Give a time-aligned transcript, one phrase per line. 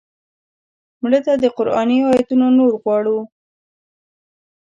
[1.01, 3.17] مړه ته د قرآني آیتونو نور غواړو